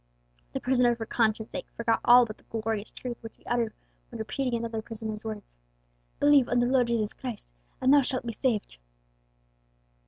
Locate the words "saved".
8.33-8.79